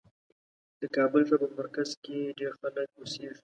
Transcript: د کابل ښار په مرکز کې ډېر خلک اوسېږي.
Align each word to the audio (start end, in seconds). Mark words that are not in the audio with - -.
د 0.81 0.83
کابل 0.95 1.21
ښار 1.27 1.39
په 1.43 1.47
مرکز 1.59 1.89
کې 2.03 2.17
ډېر 2.39 2.51
خلک 2.59 2.87
اوسېږي. 2.99 3.39